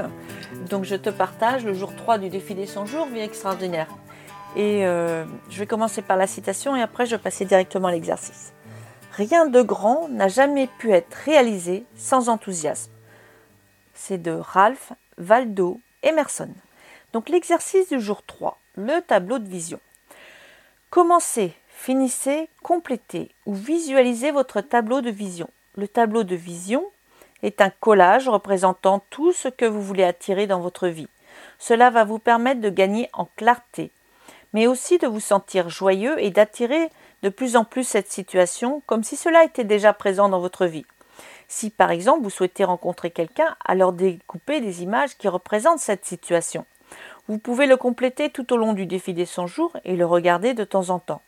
Donc, 0.69 0.83
je 0.83 0.97
te 0.97 1.09
partage 1.09 1.63
le 1.63 1.73
jour 1.73 1.95
3 1.95 2.17
du 2.17 2.27
défi 2.27 2.53
des 2.53 2.65
100 2.65 2.85
jours, 2.85 3.05
vie 3.05 3.21
extraordinaire. 3.21 3.87
Et 4.57 4.85
euh, 4.85 5.23
je 5.49 5.57
vais 5.57 5.65
commencer 5.65 6.01
par 6.01 6.17
la 6.17 6.27
citation 6.27 6.75
et 6.75 6.81
après 6.81 7.05
je 7.05 7.15
vais 7.15 7.21
passer 7.21 7.45
directement 7.45 7.87
à 7.87 7.93
l'exercice. 7.93 8.51
Rien 9.13 9.45
de 9.45 9.61
grand 9.61 10.09
n'a 10.09 10.27
jamais 10.27 10.67
pu 10.79 10.91
être 10.91 11.13
réalisé 11.13 11.85
sans 11.95 12.27
enthousiasme. 12.27 12.91
C'est 13.93 14.21
de 14.21 14.31
Ralph 14.31 14.91
Waldo 15.17 15.79
Emerson. 16.03 16.49
Donc 17.13 17.29
l'exercice 17.29 17.87
du 17.87 18.01
jour 18.01 18.21
3, 18.23 18.57
le 18.75 18.99
tableau 18.99 19.39
de 19.39 19.47
vision. 19.47 19.79
Commencez, 20.89 21.53
finissez, 21.69 22.49
complétez 22.63 23.31
ou 23.45 23.53
visualisez 23.53 24.31
votre 24.31 24.59
tableau 24.59 24.99
de 24.99 25.09
vision. 25.09 25.49
Le 25.77 25.87
tableau 25.87 26.23
de 26.23 26.35
vision 26.35 26.85
est 27.43 27.61
un 27.61 27.69
collage 27.69 28.27
représentant 28.27 29.01
tout 29.09 29.31
ce 29.31 29.47
que 29.47 29.63
vous 29.65 29.81
voulez 29.81 30.03
attirer 30.03 30.45
dans 30.45 30.59
votre 30.59 30.89
vie. 30.89 31.07
Cela 31.59 31.89
va 31.89 32.03
vous 32.03 32.19
permettre 32.19 32.59
de 32.59 32.69
gagner 32.69 33.09
en 33.13 33.29
clarté, 33.37 33.89
mais 34.51 34.67
aussi 34.67 34.97
de 34.97 35.07
vous 35.07 35.21
sentir 35.21 35.69
joyeux 35.69 36.21
et 36.21 36.29
d'attirer 36.29 36.89
de 37.23 37.29
plus 37.29 37.55
en 37.55 37.63
plus 37.63 37.85
cette 37.85 38.11
situation 38.11 38.81
comme 38.85 39.03
si 39.03 39.15
cela 39.15 39.45
était 39.45 39.63
déjà 39.63 39.93
présent 39.93 40.27
dans 40.27 40.41
votre 40.41 40.65
vie. 40.65 40.85
Si 41.47 41.69
par 41.69 41.91
exemple 41.91 42.23
vous 42.23 42.29
souhaitez 42.29 42.65
rencontrer 42.65 43.11
quelqu'un, 43.11 43.55
alors 43.63 43.93
découpez 43.93 44.59
des 44.59 44.83
images 44.83 45.17
qui 45.17 45.29
représentent 45.29 45.79
cette 45.79 46.05
situation. 46.05 46.65
Vous 47.29 47.37
pouvez 47.37 47.65
le 47.65 47.77
compléter 47.77 48.29
tout 48.29 48.51
au 48.51 48.57
long 48.57 48.73
du 48.73 48.85
défi 48.85 49.13
des 49.13 49.25
100 49.25 49.47
jours 49.47 49.71
et 49.85 49.95
le 49.95 50.05
regarder 50.05 50.53
de 50.53 50.65
temps 50.65 50.89
en 50.89 50.99
temps. 50.99 51.21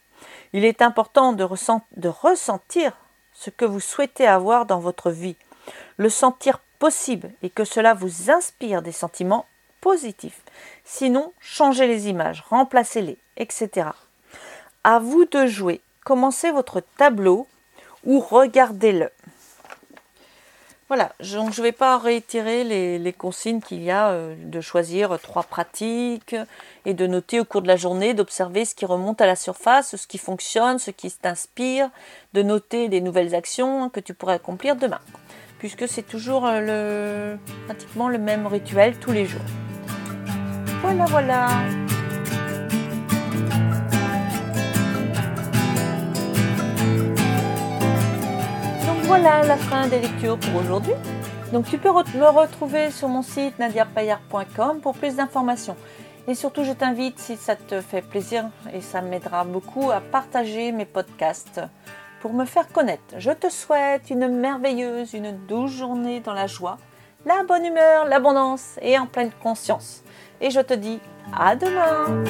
Il 0.52 0.66
est 0.66 0.82
important 0.82 1.32
de, 1.32 1.48
de 1.96 2.08
ressentir 2.10 2.94
ce 3.34 3.50
que 3.50 3.66
vous 3.66 3.80
souhaitez 3.80 4.28
avoir 4.28 4.66
dans 4.66 4.80
votre 4.80 5.12
vie, 5.12 5.36
le 5.98 6.10
sentir 6.10 6.60
possible 6.80 7.32
et 7.42 7.50
que 7.50 7.64
cela 7.64 7.94
vous 7.94 8.30
inspire 8.30 8.82
des 8.82 8.92
sentiments 8.92 9.46
positifs. 9.82 10.42
Sinon, 10.86 11.34
changez 11.40 11.88
les 11.88 12.08
images, 12.08 12.44
remplacez-les, 12.50 13.18
etc. 13.38 13.90
À 14.84 15.00
vous 15.00 15.26
de 15.26 15.46
jouer. 15.46 15.82
Commencez 16.04 16.52
votre 16.52 16.82
tableau 16.98 17.48
ou 18.06 18.20
regardez-le. 18.20 19.10
Voilà, 20.96 21.12
donc 21.34 21.54
je 21.54 21.60
ne 21.60 21.64
vais 21.64 21.72
pas 21.72 21.98
réitérer 21.98 22.64
les, 22.64 23.14
consignes 23.14 23.62
qu'il 23.62 23.82
y 23.82 23.90
a 23.90 24.10
euh, 24.10 24.36
de 24.38 24.62
choisir 24.62 25.18
trois 25.20 25.42
pratiques 25.42 26.36
et 26.86 26.94
de 26.94 27.08
noter 27.08 27.40
au 27.40 27.46
cours 27.46 27.64
de 27.64 27.68
la 27.68 27.78
journée, 27.78 28.14
d'observer 28.14 28.64
ce 28.64 28.76
qui 28.76 28.86
remonte 28.86 29.20
à 29.20 29.26
la 29.26 29.36
surface, 29.36 29.96
ce 29.96 30.06
qui 30.06 30.20
fonctionne, 30.20 30.78
ce 30.78 30.92
qui 30.92 31.10
t'inspire, 31.10 31.90
de 32.34 32.44
noter 32.44 32.90
les 32.90 33.02
nouvelles 33.02 33.34
actions 33.34 33.90
que 33.90 34.00
tu 34.00 34.14
pourrais 34.14 34.36
accomplir 34.36 34.76
demain, 34.76 35.00
puisque 35.58 35.88
c'est 35.88 36.04
toujours 36.04 36.44
euh, 36.46 37.38
pratiquement 37.66 38.08
le 38.08 38.20
même 38.20 38.46
rituel 38.46 38.96
tous 39.00 39.14
les 39.14 39.26
jours. 39.26 39.42
Voilà, 40.84 41.06
voilà. 41.06 41.48
Voilà 49.04 49.44
la 49.44 49.58
fin 49.58 49.88
des 49.88 50.00
lectures 50.00 50.38
pour 50.38 50.62
aujourd'hui. 50.62 50.94
Donc 51.52 51.66
tu 51.66 51.78
peux 51.78 51.90
me 51.90 52.28
retrouver 52.28 52.92
sur 52.92 53.08
mon 53.08 53.22
site 53.22 53.60
nadiapayard.com 53.60 54.80
pour 54.82 54.96
plus 54.96 55.16
d'informations. 55.16 55.76
Et 56.28 56.36
surtout, 56.36 56.64
je 56.64 56.72
t'invite, 56.72 57.20
si 57.20 57.36
ça 57.36 57.56
te 57.56 57.82
fait 57.82 58.02
plaisir 58.02 58.46
et 58.74 58.82
ça 58.82 59.02
m'aidera 59.02 59.44
beaucoup, 59.44 59.92
à 59.92 60.00
partager 60.00 60.72
mes 60.72 60.86
podcasts 60.86 61.62
pour 62.22 62.34
me 62.34 62.46
faire 62.46 62.70
connaître. 62.70 63.04
Je 63.18 63.32
te 63.32 63.50
souhaite 63.50 64.10
une 64.10 64.28
merveilleuse, 64.30 65.14
une 65.14 65.38
douce 65.48 65.72
journée 65.72 66.22
dans 66.22 66.34
la 66.34 66.48
joie, 66.48 66.78
la 67.26 67.44
bonne 67.44 67.66
humeur, 67.66 68.06
l'abondance 68.06 68.80
et 68.82 68.98
en 68.98 69.06
pleine 69.06 69.32
conscience. 69.42 70.04
Et 70.40 70.50
je 70.50 70.62
te 70.62 70.74
dis 70.74 71.00
à 71.38 71.56
demain 71.56 72.24